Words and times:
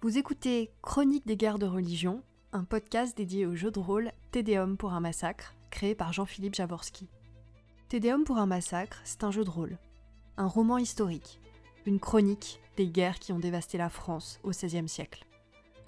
Vous 0.00 0.16
écoutez 0.16 0.70
Chronique 0.80 1.26
des 1.26 1.36
guerres 1.36 1.58
de 1.58 1.66
religion, 1.66 2.22
un 2.52 2.62
podcast 2.62 3.16
dédié 3.16 3.46
au 3.46 3.56
jeu 3.56 3.72
de 3.72 3.80
rôle 3.80 4.12
Tédéum 4.30 4.76
pour 4.76 4.92
un 4.92 5.00
massacre, 5.00 5.56
créé 5.70 5.96
par 5.96 6.12
Jean-Philippe 6.12 6.54
Javorski. 6.54 7.08
Tédéum 7.88 8.22
pour 8.22 8.38
un 8.38 8.46
massacre, 8.46 9.00
c'est 9.02 9.24
un 9.24 9.32
jeu 9.32 9.42
de 9.42 9.50
rôle, 9.50 9.76
un 10.36 10.46
roman 10.46 10.78
historique, 10.78 11.40
une 11.84 11.98
chronique 11.98 12.60
des 12.76 12.86
guerres 12.86 13.18
qui 13.18 13.32
ont 13.32 13.40
dévasté 13.40 13.76
la 13.76 13.88
France 13.88 14.38
au 14.44 14.50
XVIe 14.50 14.88
siècle. 14.88 15.26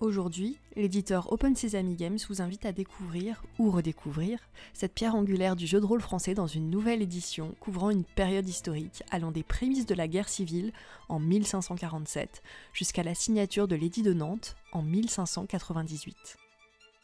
Aujourd'hui, 0.01 0.57
l'éditeur 0.77 1.31
Open 1.31 1.55
Sesame 1.55 1.95
Games 1.95 2.19
vous 2.31 2.41
invite 2.41 2.65
à 2.65 2.73
découvrir 2.73 3.45
ou 3.59 3.71
redécouvrir 3.71 4.39
cette 4.73 4.95
pierre 4.95 5.15
angulaire 5.15 5.57
du 5.57 5.67
jeu 5.67 5.79
de 5.79 5.85
rôle 5.85 6.01
français 6.01 6.33
dans 6.33 6.47
une 6.47 6.71
nouvelle 6.71 7.03
édition 7.03 7.55
couvrant 7.61 7.91
une 7.91 8.05
période 8.05 8.49
historique 8.49 9.03
allant 9.11 9.31
des 9.31 9.43
prémices 9.43 9.85
de 9.85 9.95
la 9.95 10.09
guerre 10.09 10.31
civile 10.31 10.73
en 11.11 11.21
1547 11.21 12.43
jusqu'à 12.73 13.03
la 13.03 13.15
signature 13.15 13.69
de 13.69 13.77
l'édit 13.77 14.01
de 14.01 14.15
Nantes 14.15 14.57
en 14.73 14.81
1598. 14.81 16.17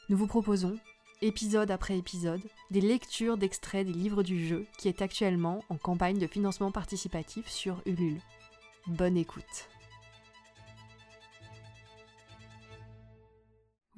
Nous 0.08 0.16
vous 0.16 0.26
proposons, 0.26 0.78
épisode 1.20 1.70
après 1.70 1.98
épisode, 1.98 2.40
des 2.70 2.80
lectures 2.80 3.36
d'extraits 3.36 3.86
des 3.86 3.92
livres 3.92 4.22
du 4.22 4.48
jeu 4.48 4.64
qui 4.78 4.88
est 4.88 5.02
actuellement 5.02 5.62
en 5.68 5.76
campagne 5.76 6.18
de 6.18 6.26
financement 6.26 6.72
participatif 6.72 7.46
sur 7.46 7.82
Ulule. 7.84 8.22
Bonne 8.86 9.18
écoute. 9.18 9.68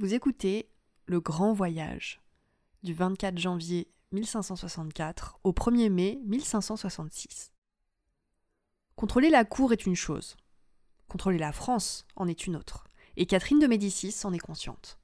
Vous 0.00 0.14
écoutez 0.14 0.70
Le 1.06 1.18
Grand 1.18 1.52
Voyage 1.52 2.20
du 2.84 2.94
24 2.94 3.36
janvier 3.36 3.88
1564 4.12 5.40
au 5.42 5.50
1er 5.50 5.90
mai 5.90 6.20
1566. 6.24 7.50
Contrôler 8.94 9.28
la 9.28 9.44
cour 9.44 9.72
est 9.72 9.86
une 9.86 9.96
chose, 9.96 10.36
contrôler 11.08 11.38
la 11.38 11.50
France 11.50 12.06
en 12.14 12.28
est 12.28 12.46
une 12.46 12.54
autre, 12.54 12.84
et 13.16 13.26
Catherine 13.26 13.58
de 13.58 13.66
Médicis 13.66 14.14
en 14.22 14.32
est 14.32 14.38
consciente. 14.38 15.00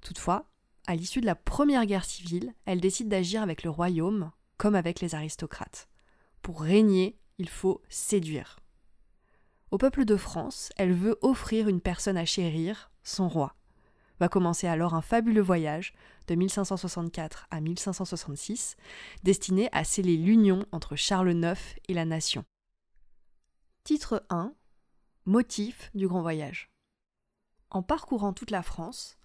Toutefois, 0.00 0.48
à 0.86 0.94
l'issue 0.94 1.20
de 1.20 1.26
la 1.26 1.34
première 1.34 1.84
guerre 1.84 2.04
civile, 2.04 2.54
elle 2.66 2.80
décide 2.80 3.08
d'agir 3.08 3.42
avec 3.42 3.64
le 3.64 3.70
royaume 3.70 4.30
comme 4.58 4.76
avec 4.76 5.00
les 5.00 5.16
aristocrates. 5.16 5.88
Pour 6.40 6.62
régner, 6.62 7.18
il 7.38 7.48
faut 7.48 7.82
séduire. 7.88 8.60
Au 9.72 9.76
peuple 9.76 10.04
de 10.04 10.16
France, 10.16 10.70
elle 10.76 10.92
veut 10.94 11.18
offrir 11.20 11.66
une 11.66 11.80
personne 11.80 12.16
à 12.16 12.24
chérir, 12.24 12.92
son 13.02 13.28
roi. 13.28 13.56
Va 14.20 14.28
commencer 14.28 14.66
alors 14.66 14.94
un 14.94 15.02
fabuleux 15.02 15.42
voyage 15.42 15.92
de 16.28 16.34
1564 16.34 17.46
à 17.50 17.60
1566, 17.60 18.76
destiné 19.22 19.68
à 19.72 19.84
sceller 19.84 20.16
l'union 20.16 20.64
entre 20.72 20.96
Charles 20.96 21.32
IX 21.32 21.58
et 21.88 21.94
la 21.94 22.04
nation. 22.04 22.44
Titre 23.82 24.24
1 24.30 24.54
Motif 25.26 25.90
du 25.94 26.06
grand 26.06 26.22
voyage. 26.22 26.70
En 27.70 27.82
parcourant 27.82 28.32
toute 28.32 28.50
la 28.50 28.62
France, 28.62 29.18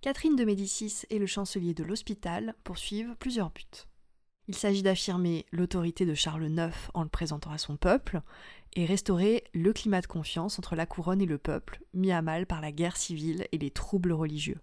Catherine 0.00 0.36
de 0.36 0.44
Médicis 0.44 1.04
et 1.10 1.18
le 1.18 1.26
chancelier 1.26 1.72
de 1.72 1.84
l'Hospital 1.84 2.54
poursuivent 2.62 3.16
plusieurs 3.18 3.50
buts. 3.50 3.86
Il 4.46 4.54
s'agit 4.54 4.82
d'affirmer 4.82 5.46
l'autorité 5.52 6.04
de 6.04 6.14
Charles 6.14 6.50
IX 6.50 6.74
en 6.92 7.02
le 7.02 7.08
présentant 7.08 7.50
à 7.50 7.58
son 7.58 7.76
peuple 7.76 8.20
et 8.74 8.84
restaurer 8.84 9.44
le 9.54 9.72
climat 9.72 10.02
de 10.02 10.06
confiance 10.06 10.58
entre 10.58 10.76
la 10.76 10.84
couronne 10.84 11.22
et 11.22 11.26
le 11.26 11.38
peuple, 11.38 11.80
mis 11.94 12.12
à 12.12 12.20
mal 12.20 12.46
par 12.46 12.60
la 12.60 12.70
guerre 12.70 12.98
civile 12.98 13.46
et 13.52 13.58
les 13.58 13.70
troubles 13.70 14.12
religieux. 14.12 14.60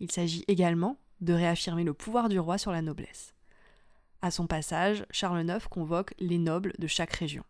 Il 0.00 0.10
s'agit 0.10 0.44
également 0.48 0.98
de 1.20 1.32
réaffirmer 1.32 1.84
le 1.84 1.94
pouvoir 1.94 2.28
du 2.28 2.40
roi 2.40 2.58
sur 2.58 2.72
la 2.72 2.82
noblesse. 2.82 3.34
À 4.20 4.32
son 4.32 4.48
passage, 4.48 5.06
Charles 5.10 5.48
IX 5.48 5.64
convoque 5.68 6.14
les 6.18 6.38
nobles 6.38 6.72
de 6.78 6.88
chaque 6.88 7.12
région. 7.12 7.44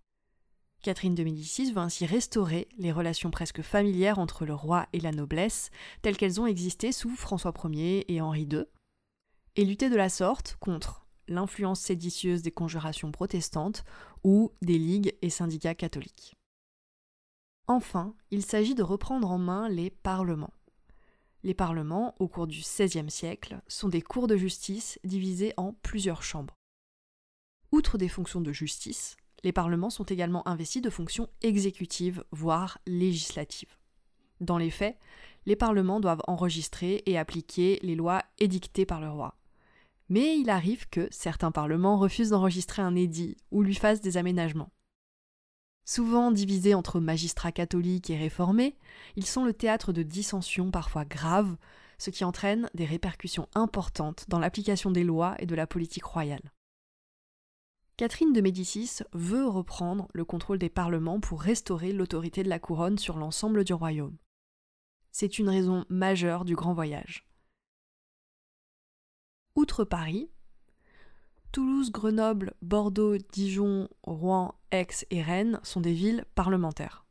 Catherine 0.83 1.14
de 1.14 1.25
Médicis 1.25 1.72
veut 1.72 1.81
ainsi 1.81 2.05
restaurer 2.05 2.69
les 2.77 2.92
relations 2.92 3.31
presque 3.31 3.62
familières 3.62 4.19
entre 4.19 4.44
le 4.44 4.55
roi 4.55 4.87
et 4.92 5.00
la 5.00 5.12
noblesse, 5.12 5.70
telles 6.03 6.17
qu'elles 6.17 6.41
ont 6.41 6.47
existé 6.47 6.92
sous 6.92 7.17
François 7.17 7.55
Ier 7.64 8.05
et 8.12 8.20
Henri 8.20 8.42
II, 8.42 8.67
et 9.56 9.64
lutter 9.64 9.89
de 9.89 9.97
la 9.97 10.11
sorte 10.11 10.59
contre 10.60 11.06
l'influence 11.28 11.81
séditieuse 11.81 12.42
des 12.42 12.50
conjurations 12.50 13.12
protestantes 13.12 13.84
ou 14.25 14.53
des 14.62 14.78
ligues 14.78 15.14
et 15.22 15.31
syndicats 15.31 15.75
catholiques. 15.75 16.37
Enfin, 17.69 18.14
il 18.31 18.44
s'agit 18.44 18.75
de 18.75 18.82
reprendre 18.82 19.31
en 19.31 19.38
main 19.38 19.69
les 19.69 19.91
parlements. 19.91 20.54
Les 21.42 21.54
parlements, 21.54 22.14
au 22.19 22.28
cours 22.28 22.47
du 22.47 22.60
XVIe 22.60 23.10
siècle, 23.10 23.60
sont 23.69 23.88
des 23.88 24.03
cours 24.03 24.26
de 24.26 24.37
justice 24.37 24.98
divisés 25.04 25.53
en 25.56 25.72
plusieurs 25.72 26.22
chambres. 26.22 26.54
Outre 27.72 27.98
des 27.98 28.08
fonctions 28.08 28.41
de 28.41 28.53
justice, 28.53 29.16
les 29.43 29.53
parlements 29.53 29.91
sont 29.91 30.04
également 30.04 30.47
investis 30.48 30.82
de 30.82 30.91
fonctions 30.91 31.28
exécutives, 31.43 32.25
voire 32.31 32.78
législatives. 32.87 33.76
Dans 34.41 34.58
les 34.58 34.70
faits, 34.70 34.98
les 35.47 35.56
parlements 35.56 36.00
doivent 36.00 36.22
enregistrer 36.26 37.03
et 37.06 37.19
appliquer 37.19 37.78
les 37.82 37.94
lois 37.94 38.22
édictées 38.38 38.87
par 38.87 39.00
le 39.00 39.10
roi, 39.10 39.37
mais 40.09 40.39
il 40.39 40.50
arrive 40.50 40.89
que 40.89 41.09
certains 41.11 41.50
parlements 41.50 41.99
refusent 41.99 42.31
d'enregistrer 42.31 42.83
un 42.83 42.94
édit 42.94 43.37
ou 43.50 43.62
lui 43.62 43.75
fassent 43.75 44.00
des 44.00 44.17
aménagements. 44.17 44.72
Souvent 45.84 46.33
divisés 46.33 46.75
entre 46.75 46.99
magistrats 46.99 47.53
catholiques 47.53 48.11
et 48.11 48.17
réformés, 48.17 48.77
ils 49.15 49.27
sont 49.27 49.44
le 49.44 49.55
théâtre 49.55 49.93
de 49.93 50.03
dissensions 50.03 50.71
parfois 50.71 51.05
graves, 51.05 51.56
ce 51.99 52.11
qui 52.11 52.25
entraîne 52.25 52.69
des 52.75 52.84
répercussions 52.84 53.49
importantes 53.55 54.25
dans 54.28 54.41
l'application 54.41 54.91
des 54.91 55.05
lois 55.05 55.37
et 55.39 55.47
de 55.47 55.55
la 55.55 55.67
politique 55.67 56.05
royale. 56.05 56.53
Catherine 57.97 58.33
de 58.33 58.43
Médicis 58.43 58.99
veut 59.12 59.47
reprendre 59.47 60.09
le 60.12 60.25
contrôle 60.25 60.59
des 60.59 60.69
parlements 60.69 61.21
pour 61.21 61.41
restaurer 61.41 61.93
l'autorité 61.93 62.43
de 62.43 62.49
la 62.50 62.59
couronne 62.59 62.99
sur 62.99 63.17
l'ensemble 63.17 63.65
du 63.65 63.73
royaume. 63.73 64.19
C'est 65.12 65.38
une 65.38 65.49
raison 65.49 65.87
majeure 65.88 66.44
du 66.44 66.55
grand 66.55 66.75
voyage. 66.75 67.27
Outre 69.56 69.84
Paris, 69.84 70.28
Toulouse, 71.50 71.91
Grenoble, 71.91 72.53
Bordeaux, 72.61 73.17
Dijon, 73.17 73.89
Rouen, 74.03 74.55
Aix 74.71 75.06
et 75.11 75.22
Rennes 75.22 75.61
sont 75.62 75.81
des 75.81 75.94
villes 75.94 76.27
parlementaires. 76.34 77.06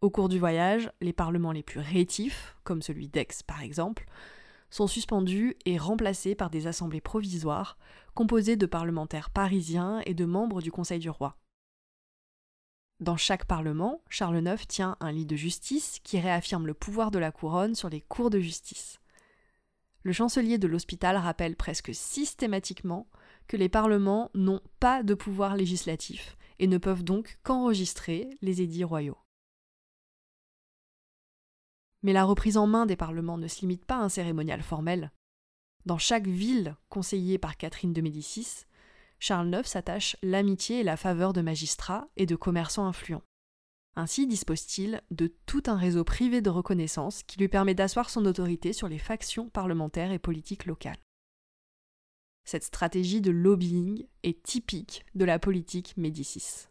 Au 0.00 0.10
cours 0.10 0.28
du 0.28 0.40
voyage, 0.40 0.90
les 1.00 1.12
parlements 1.12 1.52
les 1.52 1.62
plus 1.62 1.78
rétifs, 1.78 2.56
comme 2.64 2.82
celui 2.82 3.06
d'Aix 3.06 3.28
par 3.46 3.62
exemple, 3.62 4.04
sont 4.68 4.88
suspendus 4.88 5.54
et 5.64 5.78
remplacés 5.78 6.34
par 6.34 6.50
des 6.50 6.66
assemblées 6.66 7.00
provisoires 7.00 7.78
composées 8.14 8.56
de 8.56 8.66
parlementaires 8.66 9.30
parisiens 9.30 10.00
et 10.06 10.14
de 10.14 10.24
membres 10.24 10.60
du 10.60 10.72
Conseil 10.72 10.98
du 10.98 11.08
roi. 11.08 11.36
Dans 12.98 13.16
chaque 13.16 13.44
parlement, 13.44 14.02
Charles 14.08 14.44
IX 14.44 14.66
tient 14.66 14.96
un 14.98 15.12
lit 15.12 15.26
de 15.26 15.36
justice 15.36 16.00
qui 16.02 16.18
réaffirme 16.18 16.66
le 16.66 16.74
pouvoir 16.74 17.12
de 17.12 17.20
la 17.20 17.30
couronne 17.30 17.76
sur 17.76 17.90
les 17.90 18.00
cours 18.00 18.30
de 18.30 18.40
justice 18.40 18.98
le 20.04 20.12
chancelier 20.12 20.58
de 20.58 20.68
l'hôpital 20.68 21.16
rappelle 21.16 21.56
presque 21.56 21.94
systématiquement 21.94 23.08
que 23.48 23.56
les 23.56 23.70
parlements 23.70 24.30
n'ont 24.34 24.60
pas 24.78 25.02
de 25.02 25.14
pouvoir 25.14 25.56
législatif 25.56 26.36
et 26.58 26.66
ne 26.66 26.78
peuvent 26.78 27.04
donc 27.04 27.38
qu'enregistrer 27.42 28.28
les 28.42 28.62
édits 28.62 28.84
royaux. 28.84 29.18
Mais 32.02 32.12
la 32.12 32.24
reprise 32.24 32.58
en 32.58 32.66
main 32.66 32.84
des 32.84 32.96
parlements 32.96 33.38
ne 33.38 33.48
se 33.48 33.62
limite 33.62 33.86
pas 33.86 33.96
à 33.96 34.02
un 34.02 34.10
cérémonial 34.10 34.62
formel. 34.62 35.10
Dans 35.86 35.98
chaque 35.98 36.26
ville 36.26 36.76
conseillée 36.90 37.38
par 37.38 37.56
Catherine 37.56 37.94
de 37.94 38.02
Médicis, 38.02 38.66
Charles 39.18 39.48
IX 39.48 39.66
s'attache 39.66 40.16
l'amitié 40.22 40.80
et 40.80 40.84
la 40.84 40.98
faveur 40.98 41.32
de 41.32 41.40
magistrats 41.40 42.08
et 42.16 42.26
de 42.26 42.36
commerçants 42.36 42.86
influents. 42.86 43.22
Ainsi 43.96 44.26
dispose-t-il 44.26 45.02
de 45.12 45.28
tout 45.46 45.62
un 45.66 45.76
réseau 45.76 46.02
privé 46.02 46.40
de 46.40 46.50
reconnaissance 46.50 47.22
qui 47.22 47.38
lui 47.38 47.48
permet 47.48 47.74
d'asseoir 47.74 48.10
son 48.10 48.26
autorité 48.26 48.72
sur 48.72 48.88
les 48.88 48.98
factions 48.98 49.48
parlementaires 49.48 50.10
et 50.10 50.18
politiques 50.18 50.66
locales. 50.66 50.98
Cette 52.44 52.64
stratégie 52.64 53.20
de 53.20 53.30
lobbying 53.30 54.06
est 54.24 54.42
typique 54.42 55.06
de 55.14 55.24
la 55.24 55.38
politique 55.38 55.96
Médicis. 55.96 56.66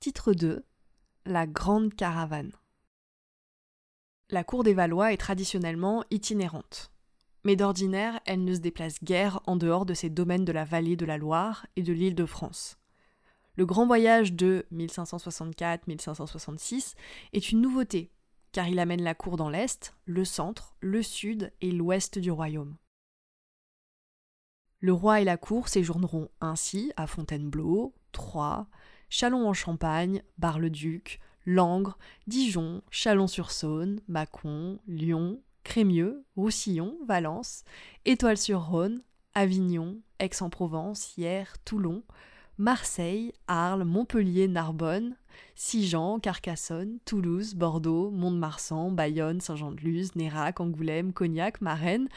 Titre 0.00 0.32
2 0.32 0.64
La 1.26 1.46
Grande 1.46 1.94
Caravane. 1.94 2.52
La 4.30 4.44
cour 4.44 4.64
des 4.64 4.74
Valois 4.74 5.12
est 5.12 5.18
traditionnellement 5.18 6.04
itinérante 6.10 6.90
mais 7.46 7.54
d'ordinaire, 7.54 8.18
elle 8.26 8.42
ne 8.42 8.54
se 8.54 8.58
déplace 8.58 9.04
guère 9.04 9.38
en 9.46 9.54
dehors 9.54 9.86
de 9.86 9.94
ses 9.94 10.10
domaines 10.10 10.44
de 10.44 10.50
la 10.50 10.64
vallée 10.64 10.96
de 10.96 11.06
la 11.06 11.16
Loire 11.16 11.64
et 11.76 11.84
de 11.84 11.92
l'île 11.92 12.16
de 12.16 12.26
France. 12.26 12.76
Le 13.54 13.64
grand 13.64 13.86
voyage 13.86 14.32
de 14.32 14.66
1564-1566 14.72 16.94
est 17.32 17.52
une 17.52 17.60
nouveauté, 17.60 18.10
car 18.50 18.66
il 18.66 18.80
amène 18.80 19.04
la 19.04 19.14
cour 19.14 19.36
dans 19.36 19.48
l'Est, 19.48 19.94
le 20.06 20.24
centre, 20.24 20.74
le 20.80 21.04
sud 21.04 21.52
et 21.60 21.70
l'ouest 21.70 22.18
du 22.18 22.32
royaume. 22.32 22.74
Le 24.80 24.92
roi 24.92 25.20
et 25.20 25.24
la 25.24 25.36
cour 25.36 25.68
séjourneront 25.68 26.28
ainsi 26.40 26.92
à 26.96 27.06
Fontainebleau, 27.06 27.94
Troyes, 28.10 28.66
Châlons-en-Champagne, 29.08 30.24
Bar-le-Duc, 30.38 31.20
Langres, 31.44 31.96
Dijon, 32.26 32.82
Chalon-sur-Saône, 32.90 34.00
Mâcon, 34.08 34.80
Lyon, 34.88 35.40
Crémieux, 35.66 36.24
Roussillon, 36.36 36.96
Valence, 37.08 37.64
Étoile-sur-Rhône, 38.04 39.02
Avignon, 39.34 40.00
Aix-en-Provence, 40.20 41.16
Hyères, 41.16 41.56
Toulon, 41.64 42.04
Marseille, 42.56 43.32
Arles, 43.48 43.82
Montpellier, 43.82 44.46
Narbonne, 44.46 45.16
Sijan, 45.56 46.20
Carcassonne, 46.20 47.00
Toulouse, 47.04 47.54
Bordeaux, 47.56 48.12
Mont-de-Marsan, 48.12 48.92
Bayonne, 48.92 49.40
Saint-Jean-de-Luz, 49.40 50.14
Nérac, 50.14 50.60
Angoulême, 50.60 51.12
Cognac, 51.12 51.60
Marennes, 51.60 52.08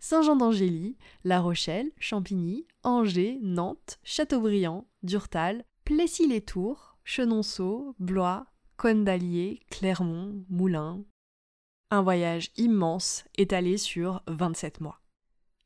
Saint-Jean-d'Angély, 0.00 0.96
La 1.24 1.42
Rochelle, 1.42 1.90
Champigny, 1.98 2.66
Angers, 2.84 3.38
Nantes, 3.42 3.98
Châteaubriand, 4.02 4.86
Durtal, 5.02 5.66
Plessis-les-Tours, 5.84 6.96
Chenonceau, 7.04 7.94
Blois, 7.98 8.46
Cône-d'Allier, 8.78 9.60
Clermont, 9.70 10.42
Moulins. 10.48 11.04
Un 11.90 12.02
voyage 12.02 12.50
immense 12.56 13.24
étalé 13.36 13.76
sur 13.76 14.22
27 14.26 14.80
mois. 14.80 15.00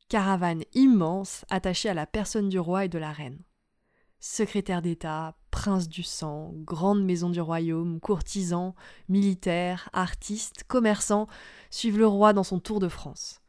Caravane 0.09 0.63
immense 0.73 1.45
attachée 1.49 1.89
à 1.89 1.93
la 1.93 2.05
personne 2.05 2.49
du 2.49 2.59
roi 2.59 2.85
et 2.85 2.89
de 2.89 2.99
la 2.99 3.11
reine. 3.11 3.39
Secrétaire 4.19 4.81
d'État, 4.81 5.37
prince 5.49 5.87
du 5.87 6.03
sang, 6.03 6.51
grande 6.55 7.03
maison 7.03 7.29
du 7.29 7.39
royaume, 7.39 7.99
courtisans, 8.01 8.73
militaires, 9.07 9.89
artistes, 9.93 10.65
commerçants 10.67 11.27
suivent 11.69 11.97
le 11.97 12.07
roi 12.07 12.33
dans 12.33 12.43
son 12.43 12.59
tour 12.59 12.79
de 12.79 12.89
France. 12.89 13.41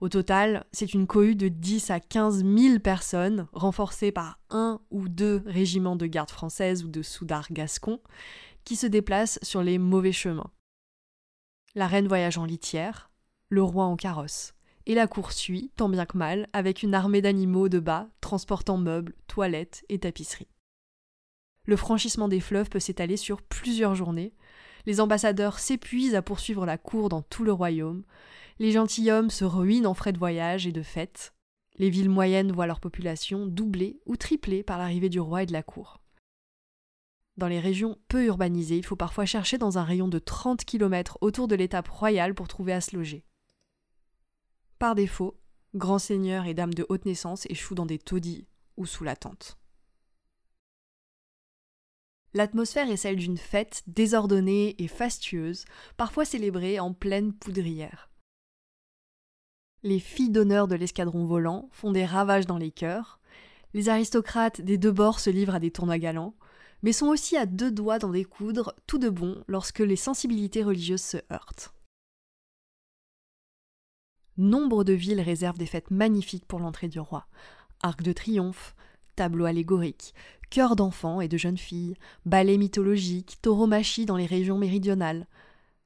Au 0.00 0.08
total, 0.08 0.64
c'est 0.72 0.94
une 0.94 1.06
cohue 1.06 1.36
de 1.36 1.48
10 1.48 1.90
à 1.90 2.00
15 2.00 2.44
000 2.44 2.78
personnes, 2.80 3.46
renforcées 3.52 4.12
par 4.12 4.38
un 4.50 4.80
ou 4.90 5.08
deux 5.08 5.42
régiments 5.46 5.96
de 5.96 6.06
garde 6.06 6.30
française 6.30 6.84
ou 6.84 6.88
de 6.88 7.02
soudards 7.02 7.52
gascons, 7.52 8.00
qui 8.64 8.76
se 8.76 8.86
déplacent 8.86 9.38
sur 9.42 9.62
les 9.62 9.78
mauvais 9.78 10.12
chemins. 10.12 10.50
La 11.74 11.86
reine 11.86 12.08
voyage 12.08 12.38
en 12.38 12.46
litière, 12.46 13.10
le 13.50 13.62
roi 13.62 13.84
en 13.84 13.96
carrosse 13.96 14.54
et 14.86 14.94
la 14.94 15.06
cour 15.06 15.32
suit, 15.32 15.70
tant 15.76 15.90
bien 15.90 16.06
que 16.06 16.16
mal, 16.16 16.48
avec 16.54 16.82
une 16.82 16.94
armée 16.94 17.20
d'animaux 17.20 17.68
de 17.68 17.78
bas 17.78 18.08
transportant 18.22 18.78
meubles, 18.78 19.14
toilettes 19.26 19.84
et 19.90 19.98
tapisseries. 19.98 20.48
Le 21.66 21.76
franchissement 21.76 22.28
des 22.28 22.40
fleuves 22.40 22.70
peut 22.70 22.80
s'étaler 22.80 23.18
sur 23.18 23.42
plusieurs 23.42 23.94
journées. 23.94 24.32
Les 24.86 25.02
ambassadeurs 25.02 25.58
s'épuisent 25.58 26.14
à 26.14 26.22
poursuivre 26.22 26.64
la 26.64 26.78
cour 26.78 27.10
dans 27.10 27.20
tout 27.20 27.44
le 27.44 27.52
royaume. 27.52 28.02
Les 28.58 28.72
gentilshommes 28.72 29.28
se 29.28 29.44
ruinent 29.44 29.86
en 29.86 29.92
frais 29.92 30.14
de 30.14 30.18
voyage 30.18 30.66
et 30.66 30.72
de 30.72 30.82
fêtes. 30.82 31.34
Les 31.76 31.90
villes 31.90 32.08
moyennes 32.08 32.50
voient 32.50 32.66
leur 32.66 32.80
population 32.80 33.46
doublée 33.46 34.00
ou 34.06 34.16
triplée 34.16 34.62
par 34.62 34.78
l'arrivée 34.78 35.10
du 35.10 35.20
roi 35.20 35.42
et 35.42 35.46
de 35.46 35.52
la 35.52 35.62
cour. 35.62 36.00
Dans 37.38 37.46
les 37.46 37.60
régions 37.60 37.96
peu 38.08 38.24
urbanisées, 38.24 38.78
il 38.78 38.84
faut 38.84 38.96
parfois 38.96 39.24
chercher 39.24 39.58
dans 39.58 39.78
un 39.78 39.84
rayon 39.84 40.08
de 40.08 40.18
30 40.18 40.64
km 40.64 41.18
autour 41.20 41.46
de 41.46 41.54
l'étape 41.54 41.86
royale 41.86 42.34
pour 42.34 42.48
trouver 42.48 42.72
à 42.72 42.80
se 42.80 42.96
loger. 42.96 43.24
Par 44.80 44.96
défaut, 44.96 45.40
grands 45.76 46.00
seigneurs 46.00 46.46
et 46.46 46.54
dames 46.54 46.74
de 46.74 46.84
haute 46.88 47.04
naissance 47.04 47.46
échouent 47.46 47.76
dans 47.76 47.86
des 47.86 48.00
taudis 48.00 48.48
ou 48.76 48.86
sous 48.86 49.04
la 49.04 49.14
tente. 49.14 49.56
L'atmosphère 52.34 52.90
est 52.90 52.96
celle 52.96 53.16
d'une 53.16 53.38
fête 53.38 53.84
désordonnée 53.86 54.74
et 54.82 54.88
fastueuse, 54.88 55.64
parfois 55.96 56.24
célébrée 56.24 56.80
en 56.80 56.92
pleine 56.92 57.32
poudrière. 57.32 58.10
Les 59.84 60.00
filles 60.00 60.30
d'honneur 60.30 60.66
de 60.66 60.74
l'escadron 60.74 61.24
volant 61.24 61.68
font 61.70 61.92
des 61.92 62.04
ravages 62.04 62.46
dans 62.46 62.58
les 62.58 62.72
cœurs, 62.72 63.20
les 63.74 63.88
aristocrates 63.88 64.60
des 64.60 64.76
deux 64.76 64.90
bords 64.90 65.20
se 65.20 65.30
livrent 65.30 65.54
à 65.54 65.60
des 65.60 65.70
tournois 65.70 65.98
galants, 65.98 66.34
mais 66.82 66.92
sont 66.92 67.06
aussi 67.06 67.36
à 67.36 67.46
deux 67.46 67.70
doigts 67.70 67.98
d'en 67.98 68.10
découdre 68.10 68.74
tout 68.86 68.98
de 68.98 69.08
bon 69.08 69.42
lorsque 69.48 69.80
les 69.80 69.96
sensibilités 69.96 70.62
religieuses 70.62 71.02
se 71.02 71.16
heurtent. 71.32 71.72
Nombre 74.36 74.84
de 74.84 74.92
villes 74.92 75.20
réservent 75.20 75.58
des 75.58 75.66
fêtes 75.66 75.90
magnifiques 75.90 76.46
pour 76.46 76.60
l'entrée 76.60 76.88
du 76.88 77.00
roi. 77.00 77.26
Arc 77.82 78.02
de 78.02 78.12
triomphe, 78.12 78.76
tableaux 79.16 79.46
allégoriques, 79.46 80.14
chœurs 80.50 80.76
d'enfants 80.76 81.20
et 81.20 81.26
de 81.26 81.36
jeunes 81.36 81.58
filles, 81.58 81.96
ballets 82.24 82.56
mythologiques, 82.56 83.38
tauromachie 83.42 84.06
dans 84.06 84.16
les 84.16 84.26
régions 84.26 84.56
méridionales. 84.56 85.26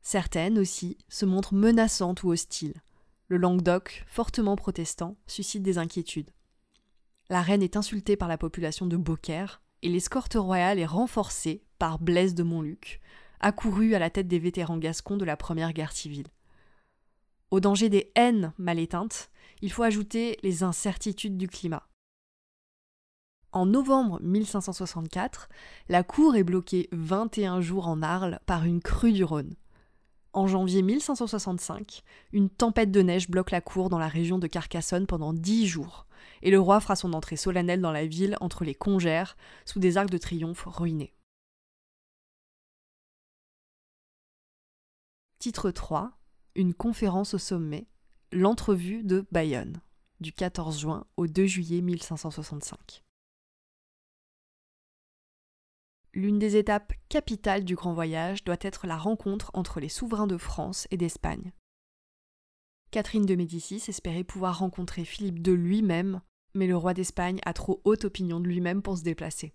Certaines 0.03 0.59
aussi 0.59 0.99
se 1.09 1.25
montrent 1.25 1.55
menaçantes 1.55 2.25
ou 2.25 2.31
hostiles. 2.31 2.75
Le 3.29 3.39
Languedoc, 3.39 4.05
fortement 4.07 4.57
protestant, 4.57 5.17
suscite 5.27 5.63
des 5.63 5.79
inquiétudes. 5.79 6.31
La 7.31 7.41
reine 7.41 7.63
est 7.63 7.79
insultée 7.79 8.17
par 8.17 8.29
la 8.29 8.37
population 8.37 8.87
de 8.87 8.99
Beaucaire 8.99 9.62
et 9.83 9.89
l'escorte 9.89 10.35
royale 10.35 10.79
est 10.79 10.87
renforcée 10.87 11.65
par 11.79 11.99
Blaise 11.99 12.35
de 12.35 12.43
Montluc, 12.43 13.01
accouru 13.41 13.95
à 13.95 13.99
la 13.99 14.11
tête 14.11 14.29
des 14.29 14.39
vétérans 14.39 14.79
gascons 14.79 15.17
de 15.17 15.25
la 15.25 15.37
première 15.37 15.73
guerre 15.73 15.93
civile. 15.93 16.29
Au 17.51 17.61
danger 17.61 17.89
des 17.89 18.11
haines 18.15 18.53
mal 18.57 18.79
éteintes, 18.79 19.31
il 19.61 19.71
faut 19.71 19.83
ajouter 19.83 20.39
les 20.43 20.63
incertitudes 20.63 21.37
du 21.37 21.49
climat. 21.49 21.87
En 23.53 23.67
novembre 23.67 24.19
1564, 24.23 25.51
la 25.91 26.03
cour 26.03 26.37
est 26.37 26.45
bloquée 26.45 26.89
21 26.93 27.61
jours 27.61 27.87
en 27.87 28.01
Arles 28.01 28.41
par 28.47 28.65
une 28.65 28.81
crue 28.81 29.13
du 29.13 29.25
Rhône. 29.25 29.55
En 30.33 30.47
janvier 30.47 30.81
1565, 30.81 32.03
une 32.33 32.49
tempête 32.49 32.91
de 32.91 33.03
neige 33.03 33.29
bloque 33.29 33.51
la 33.51 33.61
cour 33.61 33.91
dans 33.91 33.99
la 33.99 34.09
région 34.09 34.39
de 34.39 34.47
Carcassonne 34.47 35.07
pendant 35.07 35.35
10 35.35 35.67
jours, 35.67 36.07
et 36.43 36.51
le 36.51 36.61
roi 36.61 36.81
fera 36.81 36.97
son 36.97 37.13
entrée 37.13 37.37
solennelle 37.37 37.81
dans 37.81 37.93
la 37.93 38.07
ville 38.07 38.37
entre 38.41 38.65
les 38.65 38.75
congères, 38.75 39.37
sous 39.65 39.79
des 39.79 39.97
arcs 39.97 40.11
de 40.11 40.19
triomphe 40.19 40.65
ruinés. 40.67 41.15
Titre 45.39 45.71
3 45.71 46.19
une 46.55 46.75
conférence 46.75 47.35
au 47.35 47.39
sommet, 47.39 47.87
l'entrevue 48.31 49.03
de 49.03 49.27
Bayonne, 49.33 49.81
du 50.21 50.33
14 50.33 50.79
juin 50.79 51.07
au 51.17 51.27
2 51.27 51.47
juillet 51.47 51.81
1565. 51.81 53.03
L'une 56.15 56.39
des 56.39 56.57
étapes 56.57 56.93
capitales 57.09 57.65
du 57.65 57.75
grand 57.75 57.95
voyage 57.95 58.45
doit 58.45 58.59
être 58.61 58.87
la 58.87 58.99
rencontre 58.99 59.51
entre 59.55 59.81
les 59.81 59.89
souverains 59.89 60.27
de 60.27 60.37
France 60.37 60.87
et 60.91 60.99
d'Espagne. 60.99 61.53
Catherine 62.91 63.25
de 63.25 63.35
Médicis 63.35 63.83
espérait 63.89 64.25
pouvoir 64.25 64.59
rencontrer 64.59 65.07
Philippe 65.07 65.41
de 65.41 65.53
lui-même, 65.53 66.21
mais 66.55 66.67
le 66.67 66.77
roi 66.77 66.95
d'Espagne 66.95 67.41
a 67.45 67.53
trop 67.53 67.81
haute 67.85 68.05
opinion 68.05 68.41
de 68.41 68.49
lui-même 68.49 68.83
pour 68.83 68.97
se 68.99 69.03
déplacer. 69.03 69.55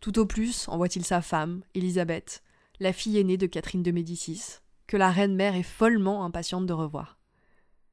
Tout 0.00 0.18
au 0.18 0.26
plus 0.26 0.68
envoie-t-il 0.68 1.04
sa 1.04 1.22
femme, 1.22 1.62
Élisabeth, 1.74 2.42
la 2.80 2.92
fille 2.92 3.18
aînée 3.18 3.36
de 3.36 3.46
Catherine 3.46 3.82
de 3.82 3.92
Médicis, 3.92 4.58
que 4.86 4.96
la 4.96 5.10
reine 5.10 5.36
mère 5.36 5.54
est 5.54 5.62
follement 5.62 6.24
impatiente 6.24 6.66
de 6.66 6.72
revoir. 6.72 7.18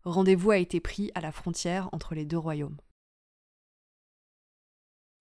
Rendez-vous 0.03 0.51
a 0.51 0.57
été 0.57 0.79
pris 0.79 1.11
à 1.13 1.21
la 1.21 1.31
frontière 1.31 1.89
entre 1.91 2.15
les 2.15 2.25
deux 2.25 2.37
royaumes. 2.37 2.77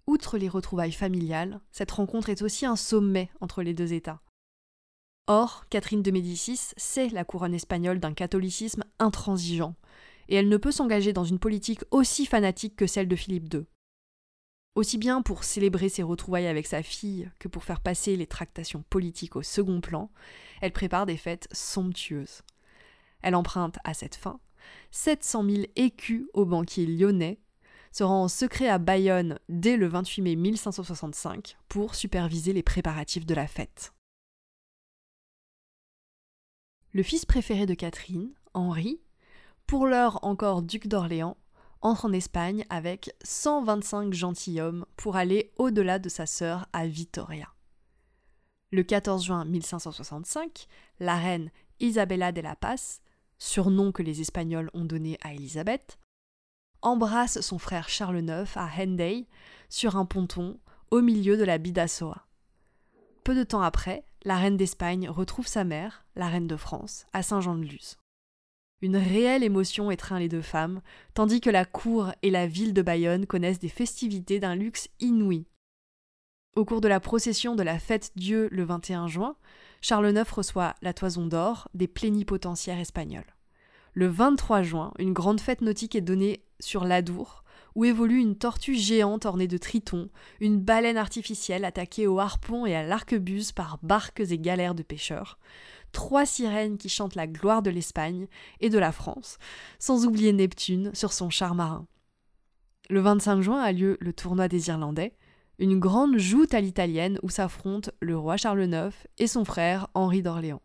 Outre 0.06 0.38
les 0.38 0.48
retrouvailles 0.48 0.92
familiales, 0.92 1.60
cette 1.70 1.90
rencontre 1.90 2.30
est 2.30 2.40
aussi 2.40 2.64
un 2.64 2.76
sommet 2.76 3.30
entre 3.42 3.62
les 3.62 3.74
deux 3.74 3.92
États. 3.92 4.22
Or, 5.26 5.66
Catherine 5.68 6.02
de 6.02 6.10
Médicis 6.10 6.72
sait 6.78 7.10
la 7.10 7.24
couronne 7.24 7.52
espagnole 7.52 8.00
d'un 8.00 8.14
catholicisme 8.14 8.84
intransigeant, 8.98 9.74
et 10.28 10.36
elle 10.36 10.48
ne 10.48 10.56
peut 10.56 10.72
s'engager 10.72 11.12
dans 11.12 11.24
une 11.24 11.38
politique 11.38 11.80
aussi 11.90 12.26
fanatique 12.26 12.76
que 12.76 12.86
celle 12.86 13.08
de 13.08 13.16
Philippe 13.16 13.52
II. 13.52 13.64
Aussi 14.74 14.98
bien 14.98 15.22
pour 15.22 15.42
célébrer 15.44 15.88
ses 15.88 16.02
retrouvailles 16.02 16.46
avec 16.46 16.66
sa 16.66 16.82
fille 16.82 17.30
que 17.38 17.48
pour 17.48 17.64
faire 17.64 17.80
passer 17.80 18.16
les 18.16 18.26
tractations 18.26 18.84
politiques 18.88 19.36
au 19.36 19.42
second 19.42 19.80
plan, 19.80 20.10
elle 20.60 20.72
prépare 20.72 21.06
des 21.06 21.16
fêtes 21.16 21.48
somptueuses. 21.52 22.42
Elle 23.22 23.34
emprunte 23.34 23.78
à 23.84 23.94
cette 23.94 24.14
fin 24.14 24.38
700 24.90 25.44
000 25.44 25.62
écus 25.76 26.26
au 26.34 26.44
banquier 26.44 26.86
lyonnais, 26.86 27.40
se 27.90 28.04
rend 28.04 28.24
en 28.24 28.28
secret 28.28 28.68
à 28.68 28.78
Bayonne 28.78 29.38
dès 29.48 29.76
le 29.76 29.86
28 29.86 30.22
mai 30.22 30.36
1565 30.36 31.56
pour 31.68 31.94
superviser 31.94 32.52
les 32.52 32.62
préparatifs 32.62 33.26
de 33.26 33.34
la 33.34 33.46
fête. 33.46 33.94
Le 36.92 37.02
fils 37.02 37.26
préféré 37.26 37.66
de 37.66 37.74
Catherine, 37.74 38.30
Henri, 38.54 39.00
pour 39.68 39.86
l'heure 39.86 40.18
encore 40.22 40.62
duc 40.62 40.88
d'Orléans, 40.88 41.36
entre 41.82 42.06
en 42.06 42.12
Espagne 42.12 42.64
avec 42.70 43.14
125 43.22 44.14
gentilshommes 44.14 44.86
pour 44.96 45.16
aller 45.16 45.52
au-delà 45.58 45.98
de 45.98 46.08
sa 46.08 46.24
sœur 46.24 46.66
à 46.72 46.86
Vitoria. 46.86 47.48
Le 48.72 48.82
14 48.82 49.26
juin 49.26 49.44
1565, 49.44 50.66
la 51.00 51.16
reine 51.16 51.50
Isabella 51.80 52.32
de 52.32 52.40
la 52.40 52.56
Paz, 52.56 53.02
surnom 53.38 53.92
que 53.92 54.02
les 54.02 54.22
Espagnols 54.22 54.70
ont 54.72 54.86
donné 54.86 55.18
à 55.20 55.34
Élisabeth, 55.34 55.98
embrasse 56.80 57.42
son 57.42 57.58
frère 57.58 57.90
Charles 57.90 58.20
IX 58.20 58.56
à 58.56 58.70
Henday 58.74 59.26
sur 59.68 59.96
un 59.96 60.06
ponton 60.06 60.58
au 60.90 61.02
milieu 61.02 61.36
de 61.36 61.44
la 61.44 61.58
Bidassoa. 61.58 62.26
Peu 63.22 63.34
de 63.34 63.44
temps 63.44 63.62
après, 63.62 64.06
la 64.24 64.38
reine 64.38 64.56
d'Espagne 64.56 65.10
retrouve 65.10 65.46
sa 65.46 65.64
mère, 65.64 66.06
la 66.16 66.28
reine 66.28 66.46
de 66.46 66.56
France, 66.56 67.04
à 67.12 67.22
Saint-Jean-de-Luz. 67.22 67.98
Une 68.80 68.96
réelle 68.96 69.42
émotion 69.42 69.90
étreint 69.90 70.20
les 70.20 70.28
deux 70.28 70.42
femmes, 70.42 70.82
tandis 71.12 71.40
que 71.40 71.50
la 71.50 71.64
cour 71.64 72.12
et 72.22 72.30
la 72.30 72.46
ville 72.46 72.74
de 72.74 72.82
Bayonne 72.82 73.26
connaissent 73.26 73.58
des 73.58 73.68
festivités 73.68 74.38
d'un 74.38 74.54
luxe 74.54 74.88
inouï. 75.00 75.46
Au 76.54 76.64
cours 76.64 76.80
de 76.80 76.88
la 76.88 77.00
procession 77.00 77.56
de 77.56 77.64
la 77.64 77.80
fête 77.80 78.12
Dieu 78.14 78.48
le 78.52 78.62
21 78.62 79.08
juin, 79.08 79.36
Charles 79.80 80.10
IX 80.10 80.30
reçoit 80.30 80.74
la 80.80 80.92
toison 80.92 81.26
d'or 81.26 81.68
des 81.74 81.88
plénipotentiaires 81.88 82.78
espagnols. 82.78 83.34
Le 83.94 84.06
23 84.06 84.62
juin, 84.62 84.92
une 85.00 85.12
grande 85.12 85.40
fête 85.40 85.60
nautique 85.60 85.96
est 85.96 86.00
donnée 86.00 86.44
sur 86.60 86.84
l'Adour, 86.84 87.42
où 87.74 87.84
évolue 87.84 88.18
une 88.18 88.36
tortue 88.36 88.74
géante 88.74 89.26
ornée 89.26 89.46
de 89.48 89.58
tritons, 89.58 90.08
une 90.40 90.60
baleine 90.60 90.96
artificielle 90.96 91.64
attaquée 91.64 92.06
au 92.06 92.18
harpon 92.18 92.66
et 92.66 92.74
à 92.74 92.84
l'arquebuse 92.84 93.52
par 93.52 93.78
barques 93.82 94.20
et 94.20 94.38
galères 94.38 94.74
de 94.74 94.82
pêcheurs, 94.82 95.38
trois 95.92 96.26
sirènes 96.26 96.78
qui 96.78 96.88
chantent 96.88 97.14
la 97.14 97.26
gloire 97.26 97.62
de 97.62 97.70
l'Espagne 97.70 98.26
et 98.60 98.70
de 98.70 98.78
la 98.78 98.92
France, 98.92 99.38
sans 99.78 100.06
oublier 100.06 100.32
Neptune 100.32 100.94
sur 100.94 101.12
son 101.12 101.30
char 101.30 101.54
marin. 101.54 101.86
Le 102.90 103.00
25 103.00 103.40
juin 103.40 103.60
a 103.60 103.72
lieu 103.72 103.98
le 104.00 104.12
tournoi 104.12 104.48
des 104.48 104.68
Irlandais, 104.68 105.14
une 105.58 105.78
grande 105.78 106.18
joute 106.18 106.54
à 106.54 106.60
l'italienne 106.60 107.18
où 107.22 107.28
s'affrontent 107.28 107.90
le 108.00 108.16
roi 108.16 108.36
Charles 108.36 108.64
IX 108.64 108.94
et 109.18 109.26
son 109.26 109.44
frère 109.44 109.88
Henri 109.94 110.22
d'Orléans. 110.22 110.62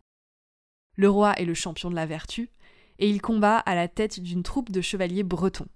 Le 0.96 1.10
roi 1.10 1.34
est 1.34 1.44
le 1.44 1.54
champion 1.54 1.90
de 1.90 1.96
la 1.96 2.06
vertu, 2.06 2.50
et 2.98 3.08
il 3.08 3.20
combat 3.20 3.58
à 3.58 3.74
la 3.74 3.88
tête 3.88 4.20
d'une 4.20 4.44
troupe 4.44 4.70
de 4.70 4.80
chevaliers 4.80 5.24
bretons. 5.24 5.66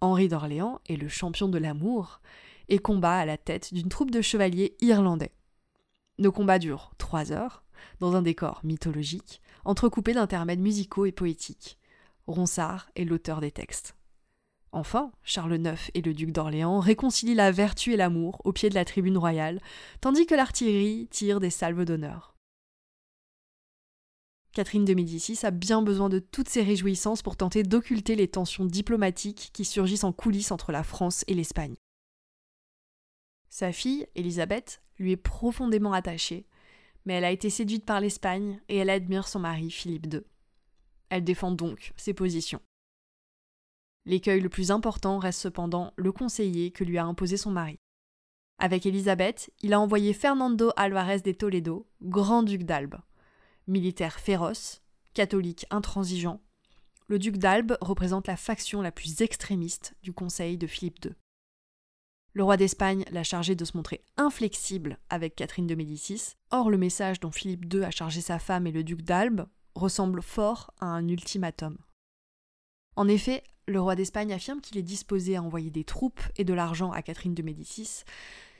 Henri 0.00 0.28
d'Orléans 0.28 0.80
est 0.88 0.96
le 0.96 1.08
champion 1.08 1.48
de 1.48 1.58
l'amour 1.58 2.20
et 2.68 2.78
combat 2.78 3.18
à 3.18 3.24
la 3.24 3.38
tête 3.38 3.72
d'une 3.72 3.88
troupe 3.88 4.10
de 4.10 4.20
chevaliers 4.20 4.76
irlandais. 4.80 5.32
Nos 6.18 6.32
combats 6.32 6.58
durent 6.58 6.92
trois 6.98 7.32
heures, 7.32 7.62
dans 8.00 8.14
un 8.14 8.22
décor 8.22 8.60
mythologique, 8.64 9.40
entrecoupé 9.64 10.14
d'intermèdes 10.14 10.60
musicaux 10.60 11.06
et 11.06 11.12
poétiques. 11.12 11.78
Ronsard 12.26 12.88
est 12.96 13.04
l'auteur 13.04 13.40
des 13.40 13.50
textes. 13.50 13.96
Enfin, 14.72 15.12
Charles 15.22 15.56
IX 15.56 15.90
et 15.94 16.02
le 16.02 16.12
duc 16.12 16.32
d'Orléans 16.32 16.80
réconcilient 16.80 17.34
la 17.34 17.50
vertu 17.50 17.92
et 17.92 17.96
l'amour 17.96 18.42
au 18.44 18.52
pied 18.52 18.68
de 18.68 18.74
la 18.74 18.84
tribune 18.84 19.16
royale, 19.16 19.60
tandis 20.00 20.26
que 20.26 20.34
l'artillerie 20.34 21.08
tire 21.10 21.40
des 21.40 21.50
salves 21.50 21.84
d'honneur. 21.84 22.34
Catherine 24.52 24.84
de 24.84 24.94
Médicis 24.94 25.44
a 25.44 25.50
bien 25.50 25.82
besoin 25.82 26.08
de 26.08 26.18
toutes 26.18 26.48
ces 26.48 26.62
réjouissances 26.62 27.22
pour 27.22 27.36
tenter 27.36 27.62
d'occulter 27.62 28.16
les 28.16 28.28
tensions 28.28 28.64
diplomatiques 28.64 29.50
qui 29.52 29.64
surgissent 29.64 30.04
en 30.04 30.12
coulisses 30.12 30.50
entre 30.50 30.72
la 30.72 30.82
France 30.82 31.24
et 31.26 31.34
l'Espagne. 31.34 31.76
Sa 33.50 33.72
fille, 33.72 34.06
Élisabeth, 34.14 34.82
lui 34.98 35.12
est 35.12 35.16
profondément 35.16 35.92
attachée, 35.92 36.46
mais 37.06 37.14
elle 37.14 37.24
a 37.24 37.30
été 37.30 37.48
séduite 37.48 37.86
par 37.86 38.00
l'Espagne 38.00 38.60
et 38.68 38.76
elle 38.76 38.90
admire 38.90 39.28
son 39.28 39.38
mari, 39.38 39.70
Philippe 39.70 40.12
II. 40.12 40.20
Elle 41.08 41.24
défend 41.24 41.52
donc 41.52 41.92
ses 41.96 42.12
positions. 42.12 42.60
L'écueil 44.04 44.40
le 44.40 44.48
plus 44.48 44.70
important 44.70 45.18
reste 45.18 45.40
cependant 45.40 45.92
le 45.96 46.12
conseiller 46.12 46.70
que 46.70 46.84
lui 46.84 46.98
a 46.98 47.04
imposé 47.04 47.36
son 47.36 47.50
mari. 47.50 47.78
Avec 48.58 48.86
Élisabeth, 48.86 49.52
il 49.62 49.72
a 49.72 49.80
envoyé 49.80 50.12
Fernando 50.12 50.72
Alvarez 50.76 51.20
de 51.20 51.32
Toledo, 51.32 51.86
grand-duc 52.02 52.64
d'Albe. 52.64 52.96
Militaire 53.66 54.18
féroce, 54.18 54.82
catholique 55.14 55.66
intransigeant, 55.70 56.40
le 57.08 57.18
duc 57.18 57.36
d'Albe 57.36 57.76
représente 57.80 58.26
la 58.26 58.36
faction 58.36 58.82
la 58.82 58.90
plus 58.90 59.20
extrémiste 59.20 59.94
du 60.02 60.12
conseil 60.12 60.58
de 60.58 60.66
Philippe 60.66 61.04
II. 61.04 61.12
Le 62.36 62.44
roi 62.44 62.58
d'Espagne 62.58 63.02
l'a 63.12 63.24
chargé 63.24 63.54
de 63.54 63.64
se 63.64 63.74
montrer 63.78 64.04
inflexible 64.18 64.98
avec 65.08 65.36
Catherine 65.36 65.66
de 65.66 65.74
Médicis, 65.74 66.34
or 66.50 66.68
le 66.68 66.76
message 66.76 67.18
dont 67.18 67.30
Philippe 67.30 67.72
II 67.72 67.82
a 67.82 67.90
chargé 67.90 68.20
sa 68.20 68.38
femme 68.38 68.66
et 68.66 68.72
le 68.72 68.84
duc 68.84 69.00
d'Albe 69.00 69.46
ressemble 69.74 70.20
fort 70.20 70.74
à 70.78 70.84
un 70.84 71.08
ultimatum. 71.08 71.78
En 72.94 73.08
effet, 73.08 73.42
le 73.66 73.80
roi 73.80 73.96
d'Espagne 73.96 74.34
affirme 74.34 74.60
qu'il 74.60 74.76
est 74.76 74.82
disposé 74.82 75.36
à 75.36 75.42
envoyer 75.42 75.70
des 75.70 75.84
troupes 75.84 76.20
et 76.36 76.44
de 76.44 76.52
l'argent 76.52 76.92
à 76.92 77.00
Catherine 77.00 77.32
de 77.32 77.42
Médicis 77.42 78.02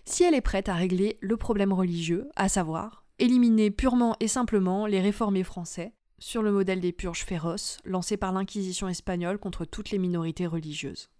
si 0.06 0.24
elle 0.24 0.34
est 0.34 0.40
prête 0.40 0.70
à 0.70 0.74
régler 0.74 1.18
le 1.20 1.36
problème 1.36 1.74
religieux, 1.74 2.30
à 2.34 2.48
savoir 2.48 3.04
éliminer 3.18 3.70
purement 3.70 4.16
et 4.20 4.28
simplement 4.28 4.86
les 4.86 5.02
réformés 5.02 5.44
français, 5.44 5.92
sur 6.18 6.40
le 6.42 6.50
modèle 6.50 6.80
des 6.80 6.92
purges 6.92 7.24
féroces 7.24 7.76
lancées 7.84 8.16
par 8.16 8.32
l'Inquisition 8.32 8.88
espagnole 8.88 9.36
contre 9.36 9.66
toutes 9.66 9.90
les 9.90 9.98
minorités 9.98 10.46
religieuses. 10.46 11.10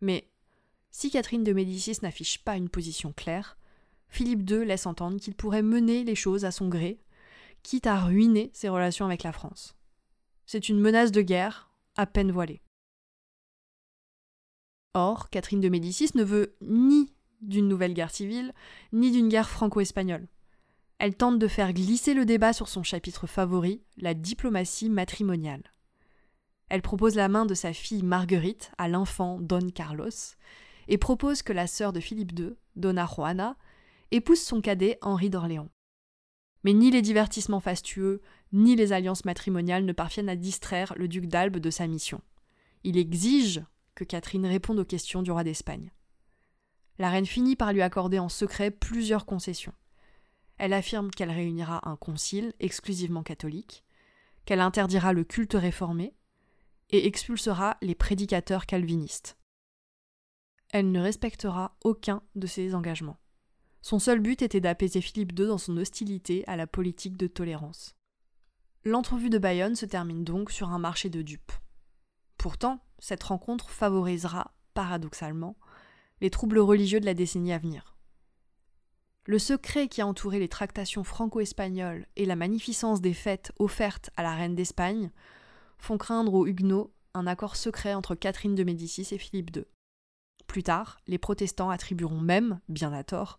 Mais 0.00 0.27
si 0.90 1.10
Catherine 1.10 1.44
de 1.44 1.52
Médicis 1.52 1.98
n'affiche 2.02 2.42
pas 2.44 2.56
une 2.56 2.68
position 2.68 3.12
claire, 3.12 3.58
Philippe 4.08 4.48
II 4.48 4.64
laisse 4.64 4.86
entendre 4.86 5.20
qu'il 5.20 5.34
pourrait 5.34 5.62
mener 5.62 6.04
les 6.04 6.14
choses 6.14 6.44
à 6.44 6.50
son 6.50 6.68
gré, 6.68 7.00
quitte 7.62 7.86
à 7.86 8.00
ruiner 8.00 8.50
ses 8.54 8.68
relations 8.68 9.04
avec 9.04 9.22
la 9.22 9.32
France. 9.32 9.76
C'est 10.46 10.68
une 10.68 10.80
menace 10.80 11.12
de 11.12 11.20
guerre 11.20 11.70
à 11.96 12.06
peine 12.06 12.32
voilée. 12.32 12.62
Or, 14.94 15.28
Catherine 15.30 15.60
de 15.60 15.68
Médicis 15.68 16.10
ne 16.14 16.24
veut 16.24 16.56
ni 16.62 17.12
d'une 17.42 17.68
nouvelle 17.68 17.94
guerre 17.94 18.10
civile, 18.10 18.52
ni 18.92 19.10
d'une 19.10 19.28
guerre 19.28 19.48
franco-espagnole. 19.48 20.26
Elle 20.98 21.14
tente 21.14 21.38
de 21.38 21.46
faire 21.46 21.72
glisser 21.72 22.14
le 22.14 22.24
débat 22.24 22.52
sur 22.52 22.68
son 22.68 22.82
chapitre 22.82 23.26
favori, 23.26 23.82
la 23.96 24.14
diplomatie 24.14 24.90
matrimoniale. 24.90 25.62
Elle 26.68 26.82
propose 26.82 27.14
la 27.14 27.28
main 27.28 27.46
de 27.46 27.54
sa 27.54 27.72
fille 27.72 28.02
Marguerite 28.02 28.72
à 28.78 28.88
l'enfant 28.88 29.38
Don 29.40 29.70
Carlos 29.70 30.08
et 30.88 30.98
propose 30.98 31.42
que 31.42 31.52
la 31.52 31.66
sœur 31.66 31.92
de 31.92 32.00
Philippe 32.00 32.38
II, 32.38 32.54
Donna 32.76 33.06
Juana, 33.06 33.56
épouse 34.10 34.40
son 34.40 34.60
cadet 34.60 34.98
Henri 35.02 35.30
d'Orléans. 35.30 35.68
Mais 36.64 36.72
ni 36.72 36.90
les 36.90 37.02
divertissements 37.02 37.60
fastueux, 37.60 38.20
ni 38.52 38.74
les 38.74 38.92
alliances 38.92 39.24
matrimoniales 39.24 39.84
ne 39.84 39.92
parviennent 39.92 40.28
à 40.28 40.36
distraire 40.36 40.94
le 40.96 41.06
duc 41.06 41.26
d'Albe 41.26 41.58
de 41.58 41.70
sa 41.70 41.86
mission. 41.86 42.20
Il 42.84 42.96
exige 42.96 43.62
que 43.94 44.04
Catherine 44.04 44.46
réponde 44.46 44.78
aux 44.78 44.84
questions 44.84 45.22
du 45.22 45.30
roi 45.30 45.44
d'Espagne. 45.44 45.92
La 46.98 47.10
reine 47.10 47.26
finit 47.26 47.54
par 47.54 47.72
lui 47.72 47.82
accorder 47.82 48.18
en 48.18 48.28
secret 48.28 48.70
plusieurs 48.70 49.26
concessions. 49.26 49.74
Elle 50.56 50.72
affirme 50.72 51.10
qu'elle 51.10 51.30
réunira 51.30 51.88
un 51.88 51.96
concile 51.96 52.52
exclusivement 52.58 53.22
catholique, 53.22 53.84
qu'elle 54.44 54.60
interdira 54.60 55.12
le 55.12 55.22
culte 55.22 55.54
réformé 55.54 56.14
et 56.90 57.06
expulsera 57.06 57.76
les 57.82 57.94
prédicateurs 57.94 58.66
calvinistes. 58.66 59.36
Elle 60.70 60.92
ne 60.92 61.00
respectera 61.00 61.76
aucun 61.82 62.22
de 62.34 62.46
ses 62.46 62.74
engagements. 62.74 63.18
Son 63.80 63.98
seul 63.98 64.20
but 64.20 64.42
était 64.42 64.60
d'apaiser 64.60 65.00
Philippe 65.00 65.38
II 65.38 65.46
dans 65.46 65.58
son 65.58 65.76
hostilité 65.76 66.44
à 66.46 66.56
la 66.56 66.66
politique 66.66 67.16
de 67.16 67.26
tolérance. 67.26 67.94
L'entrevue 68.84 69.30
de 69.30 69.38
Bayonne 69.38 69.76
se 69.76 69.86
termine 69.86 70.24
donc 70.24 70.50
sur 70.50 70.68
un 70.70 70.78
marché 70.78 71.08
de 71.08 71.22
dupes. 71.22 71.52
Pourtant, 72.36 72.80
cette 72.98 73.22
rencontre 73.22 73.70
favorisera, 73.70 74.54
paradoxalement, 74.74 75.56
les 76.20 76.30
troubles 76.30 76.58
religieux 76.58 77.00
de 77.00 77.06
la 77.06 77.14
décennie 77.14 77.52
à 77.52 77.58
venir. 77.58 77.96
Le 79.24 79.38
secret 79.38 79.88
qui 79.88 80.00
a 80.00 80.06
entouré 80.06 80.38
les 80.38 80.48
tractations 80.48 81.04
franco-espagnoles 81.04 82.06
et 82.16 82.24
la 82.24 82.36
magnificence 82.36 83.00
des 83.00 83.12
fêtes 83.12 83.52
offertes 83.58 84.10
à 84.16 84.22
la 84.22 84.34
reine 84.34 84.54
d'Espagne 84.54 85.10
font 85.76 85.98
craindre 85.98 86.34
aux 86.34 86.46
Huguenots 86.46 86.92
un 87.14 87.26
accord 87.26 87.56
secret 87.56 87.94
entre 87.94 88.14
Catherine 88.14 88.54
de 88.54 88.64
Médicis 88.64 89.08
et 89.12 89.18
Philippe 89.18 89.54
II. 89.54 89.64
Plus 90.58 90.64
tard, 90.64 90.98
les 91.06 91.18
protestants 91.18 91.70
attribueront 91.70 92.20
même, 92.20 92.58
bien 92.68 92.92
à 92.92 93.04
tort, 93.04 93.38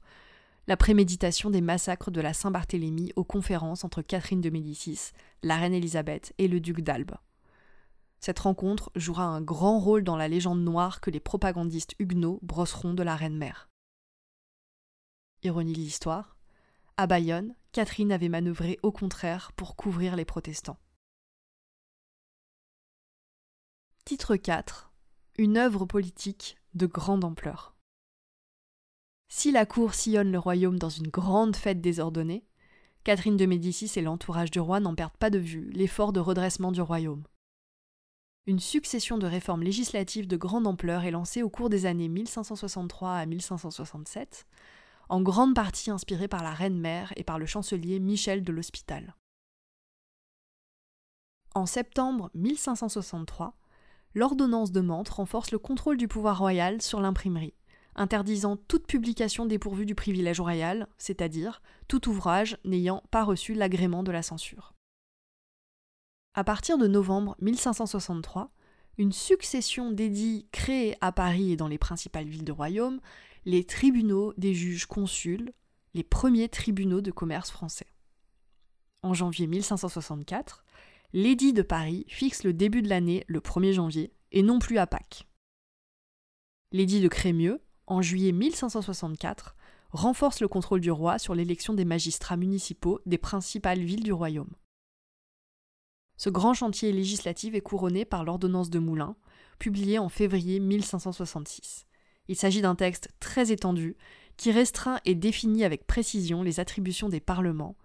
la 0.68 0.78
préméditation 0.78 1.50
des 1.50 1.60
massacres 1.60 2.12
de 2.12 2.22
la 2.22 2.32
Saint-Barthélemy 2.32 3.12
aux 3.18 3.26
conférences 3.26 3.84
entre 3.84 4.02
Catherine 4.02 4.40
de 4.40 4.50
Médicis, 4.50 5.12
la 5.44 5.58
reine 5.58 5.74
Élisabeth 5.74 6.34
et 6.38 6.48
le 6.48 6.62
duc 6.62 6.80
d'Albe. 6.80 7.16
Cette 8.22 8.40
rencontre 8.40 8.90
jouera 8.96 9.26
un 9.26 9.42
grand 9.42 9.80
rôle 9.80 10.06
dans 10.06 10.16
la 10.16 10.30
légende 10.30 10.64
noire 10.64 11.02
que 11.02 11.10
les 11.12 11.20
propagandistes 11.20 11.94
huguenots 12.00 12.40
brosseront 12.42 12.94
de 12.94 13.04
la 13.04 13.18
reine-mère. 13.18 13.68
Ironie 15.44 15.74
de 15.74 15.80
l'histoire, 15.80 16.38
à 16.96 17.06
Bayonne, 17.06 17.54
Catherine 17.74 18.14
avait 18.14 18.30
manœuvré 18.30 18.80
au 18.82 18.94
contraire 18.94 19.52
pour 19.58 19.76
couvrir 19.76 20.16
les 20.16 20.24
protestants. 20.24 20.80
Titre 24.06 24.38
4 24.38 24.94
Une 25.38 25.58
œuvre 25.58 25.84
politique 25.84 26.56
de 26.74 26.86
grande 26.86 27.24
ampleur. 27.24 27.76
Si 29.28 29.52
la 29.52 29.66
cour 29.66 29.94
sillonne 29.94 30.32
le 30.32 30.40
royaume 30.40 30.80
dans 30.80 30.90
une 30.90 31.08
grande 31.08 31.56
fête 31.56 31.82
désordonnée, 31.82 32.46
Catherine 33.04 33.38
de 33.38 33.46
Médicis 33.46 33.92
et 33.96 34.02
l'entourage 34.02 34.52
du 34.52 34.60
roi 34.60 34.80
n'en 34.80 34.96
perdent 34.96 35.18
pas 35.18 35.30
de 35.30 35.40
vue 35.40 35.70
l'effort 35.72 36.14
de 36.14 36.20
redressement 36.20 36.72
du 36.72 36.82
royaume. 36.82 37.24
Une 38.46 38.60
succession 38.60 39.18
de 39.18 39.28
réformes 39.28 39.62
législatives 39.62 40.28
de 40.28 40.38
grande 40.38 40.66
ampleur 40.66 41.04
est 41.04 41.12
lancée 41.12 41.44
au 41.44 41.50
cours 41.50 41.70
des 41.70 41.86
années 41.86 42.10
1563 42.10 43.14
à 43.14 43.26
1567, 43.26 44.48
en 45.10 45.22
grande 45.22 45.54
partie 45.54 45.92
inspirée 45.92 46.28
par 46.28 46.44
la 46.44 46.52
reine-mère 46.52 47.14
et 47.16 47.24
par 47.24 47.38
le 47.38 47.46
chancelier 47.46 48.00
Michel 48.00 48.44
de 48.44 48.52
l'Hospital. 48.52 49.16
En 51.54 51.66
septembre 51.66 52.32
1563, 52.34 53.54
l'ordonnance 54.14 54.72
de 54.72 54.82
Mantes 54.82 55.10
renforce 55.10 55.52
le 55.52 55.60
contrôle 55.60 55.98
du 55.98 56.08
pouvoir 56.08 56.38
royal 56.38 56.82
sur 56.82 57.00
l'imprimerie, 57.00 57.54
interdisant 57.96 58.56
toute 58.56 58.88
publication 58.88 59.46
dépourvue 59.46 59.86
du 59.86 59.96
privilège 59.96 60.40
royal, 60.40 60.88
c'est-à-dire 60.98 61.62
tout 61.88 62.10
ouvrage 62.10 62.58
n'ayant 62.66 63.04
pas 63.12 63.24
reçu 63.24 63.54
l'agrément 63.54 64.04
de 64.04 64.12
la 64.12 64.22
censure. 64.22 64.74
À 66.34 66.44
partir 66.44 66.78
de 66.78 66.88
novembre 66.88 67.36
1563, 67.42 68.52
une 68.98 69.12
succession 69.12 69.92
d'édits 69.92 70.48
créés 70.52 70.96
à 71.02 71.12
Paris 71.12 71.52
et 71.52 71.58
dans 71.58 71.68
les 71.68 71.78
principales 71.78 72.28
villes 72.28 72.44
du 72.44 72.52
royaume 72.52 73.00
les 73.46 73.64
tribunaux 73.64 74.34
des 74.38 74.54
juges 74.54 74.86
consuls, 74.86 75.54
les 75.94 76.04
premiers 76.04 76.50
tribunaux 76.50 77.02
de 77.02 77.12
commerce 77.12 77.50
français. 77.50 77.88
En 79.02 79.14
janvier 79.14 79.48
1564, 79.48 80.64
l'édit 81.14 81.54
de 81.54 81.62
Paris 81.62 82.06
fixe 82.08 82.44
le 82.44 82.54
début 82.54 82.82
de 82.82 82.90
l'année 82.90 83.24
le 83.28 83.40
1er 83.40 83.74
janvier 83.74 84.14
et 84.32 84.44
non 84.44 84.60
plus 84.60 84.78
à 84.78 84.86
Pâques. 84.86 85.28
L'édit 86.72 87.02
de 87.02 87.08
Crémieux, 87.08 87.62
en 87.88 88.02
juillet 88.02 88.32
1564, 88.32 89.56
renforce 89.92 90.40
le 90.40 90.48
contrôle 90.48 90.82
du 90.82 90.92
roi 90.92 91.18
sur 91.18 91.34
l'élection 91.34 91.74
des 91.74 91.86
magistrats 91.86 92.38
municipaux 92.38 93.00
des 93.08 93.18
principales 93.18 93.82
villes 93.82 94.04
du 94.04 94.14
royaume. 94.14 94.54
Ce 96.18 96.30
grand 96.30 96.54
chantier 96.54 96.92
législatif 96.92 97.56
est 97.56 97.62
couronné 97.62 98.06
par 98.06 98.24
l'ordonnance 98.24 98.70
de 98.70 98.78
Moulins, 98.78 99.16
publiée 99.58 99.98
en 99.98 100.10
février 100.10 100.60
1566. 100.60 101.88
Il 102.28 102.36
s'agit 102.36 102.62
d'un 102.62 102.76
texte 102.76 103.10
très 103.20 103.52
étendu 103.52 103.98
qui 104.38 104.52
restreint 104.52 105.00
et 105.06 105.16
définit 105.16 105.64
avec 105.64 105.88
précision 105.88 106.44
les 106.44 106.60
attributions 106.60 107.10
des 107.10 107.20
parlements, 107.20 107.76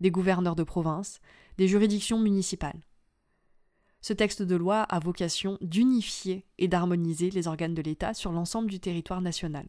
des 0.00 0.10
gouverneurs 0.10 0.56
de 0.56 0.64
province, 0.64 1.20
des 1.58 1.68
juridictions 1.68 2.18
municipales. 2.18 2.80
Ce 4.00 4.12
texte 4.12 4.42
de 4.42 4.56
loi 4.56 4.82
a 4.82 4.98
vocation 4.98 5.56
d'unifier 5.60 6.44
et 6.58 6.68
d'harmoniser 6.68 7.30
les 7.30 7.46
organes 7.48 7.74
de 7.74 7.82
l'État 7.82 8.12
sur 8.12 8.32
l'ensemble 8.32 8.68
du 8.68 8.78
territoire 8.78 9.22
national. 9.22 9.66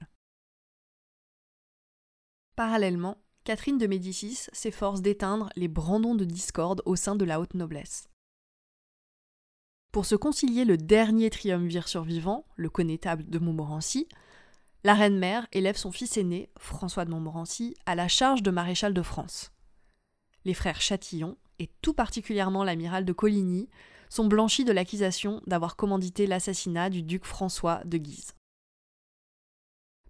Parallèlement, 2.55 3.17
Catherine 3.45 3.77
de 3.77 3.87
Médicis 3.87 4.47
s'efforce 4.51 5.01
d'éteindre 5.01 5.49
les 5.55 5.67
brandons 5.67 6.15
de 6.15 6.25
discorde 6.25 6.81
au 6.85 6.95
sein 6.95 7.15
de 7.15 7.25
la 7.25 7.39
haute 7.39 7.53
noblesse. 7.53 8.09
Pour 9.91 10.05
se 10.05 10.15
concilier 10.15 10.65
le 10.65 10.77
dernier 10.77 11.29
triumvirt 11.29 11.87
survivant, 11.87 12.45
le 12.55 12.69
connétable 12.69 13.29
de 13.29 13.39
Montmorency, 13.39 14.09
la 14.83 14.93
reine-mère 14.93 15.47
élève 15.51 15.77
son 15.77 15.91
fils 15.91 16.17
aîné, 16.17 16.49
François 16.57 17.05
de 17.05 17.11
Montmorency, 17.11 17.75
à 17.85 17.95
la 17.95 18.07
charge 18.07 18.43
de 18.43 18.51
maréchal 18.51 18.93
de 18.93 19.01
France. 19.01 19.51
Les 20.43 20.53
frères 20.53 20.81
Châtillon, 20.81 21.37
et 21.59 21.69
tout 21.81 21.93
particulièrement 21.93 22.63
l'amiral 22.63 23.05
de 23.05 23.13
Coligny, 23.13 23.69
sont 24.09 24.27
blanchis 24.27 24.65
de 24.65 24.71
l'accusation 24.71 25.41
d'avoir 25.47 25.75
commandité 25.75 26.27
l'assassinat 26.27 26.89
du 26.89 27.01
duc 27.01 27.25
François 27.25 27.81
de 27.85 27.97
Guise. 27.97 28.33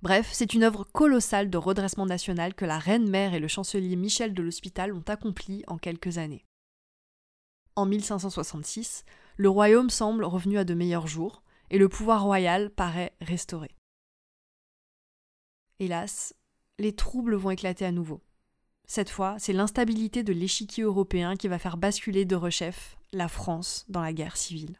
Bref, 0.01 0.29
c'est 0.33 0.53
une 0.53 0.63
œuvre 0.63 0.83
colossale 0.83 1.49
de 1.49 1.57
redressement 1.57 2.05
national 2.05 2.53
que 2.53 2.65
la 2.65 2.77
reine-mère 2.77 3.33
et 3.33 3.39
le 3.39 3.47
chancelier 3.47 3.95
Michel 3.95 4.33
de 4.33 4.43
l'Hospital 4.43 4.93
ont 4.93 5.03
accomplie 5.07 5.63
en 5.67 5.77
quelques 5.77 6.17
années. 6.17 6.45
En 7.75 7.85
1566, 7.85 9.03
le 9.37 9.49
royaume 9.49 9.89
semble 9.89 10.23
revenu 10.23 10.57
à 10.57 10.63
de 10.63 10.73
meilleurs 10.73 11.07
jours, 11.07 11.43
et 11.71 11.77
le 11.77 11.89
pouvoir 11.89 12.23
royal 12.23 12.69
paraît 12.69 13.15
restauré. 13.19 13.75
Hélas, 15.79 16.35
les 16.77 16.95
troubles 16.95 17.35
vont 17.35 17.49
éclater 17.49 17.85
à 17.85 17.91
nouveau. 17.91 18.21
Cette 18.88 19.10
fois, 19.10 19.36
c'est 19.39 19.54
l'instabilité 19.54 20.24
de 20.24 20.34
l'échiquier 20.34 20.84
européen 20.84 21.36
qui 21.36 21.48
va 21.48 21.60
faire 21.60 21.77
basculer 21.77 22.25
de 22.25 22.36
rechef 22.36 22.98
la 23.13 23.27
France 23.27 23.86
dans 23.89 24.01
la 24.01 24.13
guerre 24.13 24.38
civile. 24.38 24.80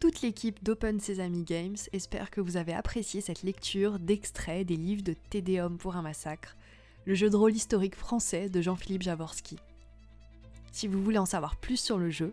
Toute 0.00 0.22
l'équipe 0.22 0.64
d'Open 0.64 0.98
Sesame 0.98 1.44
Games 1.44 1.76
espère 1.92 2.30
que 2.30 2.40
vous 2.40 2.56
avez 2.56 2.72
apprécié 2.72 3.20
cette 3.20 3.42
lecture 3.42 3.98
d'extraits 3.98 4.66
des 4.66 4.76
livres 4.76 5.02
de 5.02 5.14
Tédéum 5.28 5.76
pour 5.76 5.94
un 5.94 6.02
massacre, 6.02 6.56
le 7.04 7.14
jeu 7.14 7.30
de 7.30 7.36
rôle 7.36 7.54
historique 7.54 7.96
français 7.96 8.48
de 8.48 8.62
Jean-Philippe 8.62 9.02
Javorski. 9.02 9.56
Si 10.72 10.88
vous 10.88 11.02
voulez 11.02 11.18
en 11.18 11.26
savoir 11.26 11.56
plus 11.56 11.78
sur 11.78 11.98
le 11.98 12.10
jeu, 12.10 12.32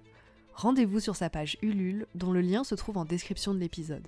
rendez-vous 0.54 1.00
sur 1.00 1.16
sa 1.16 1.30
page 1.30 1.58
Ulule 1.62 2.08
dont 2.16 2.32
le 2.32 2.42
lien 2.42 2.64
se 2.64 2.76
trouve 2.76 2.98
en 2.98 3.06
description 3.06 3.54
de 3.54 3.60
l'épisode. 3.60 4.08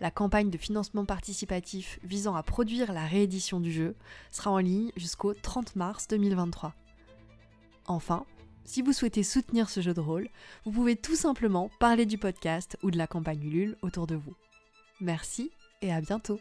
La 0.00 0.10
campagne 0.10 0.50
de 0.50 0.58
financement 0.58 1.04
participatif 1.04 1.98
visant 2.02 2.34
à 2.34 2.42
produire 2.42 2.92
la 2.92 3.06
réédition 3.06 3.60
du 3.60 3.72
jeu 3.72 3.94
sera 4.30 4.50
en 4.50 4.58
ligne 4.58 4.90
jusqu'au 4.96 5.34
30 5.34 5.76
mars 5.76 6.08
2023. 6.08 6.74
Enfin, 7.86 8.24
si 8.64 8.82
vous 8.82 8.92
souhaitez 8.92 9.22
soutenir 9.22 9.68
ce 9.68 9.80
jeu 9.80 9.94
de 9.94 10.00
rôle, 10.00 10.28
vous 10.64 10.72
pouvez 10.72 10.96
tout 10.96 11.16
simplement 11.16 11.70
parler 11.78 12.06
du 12.06 12.18
podcast 12.18 12.76
ou 12.82 12.90
de 12.90 12.98
la 12.98 13.06
campagne 13.06 13.42
Ulule 13.42 13.76
autour 13.82 14.06
de 14.06 14.16
vous. 14.16 14.34
Merci 15.00 15.50
et 15.82 15.92
à 15.92 16.00
bientôt 16.00 16.40